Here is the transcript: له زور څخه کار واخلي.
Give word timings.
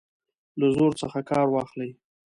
له 0.59 0.67
زور 0.75 0.91
څخه 1.01 1.19
کار 1.29 1.47
واخلي. 1.51 1.89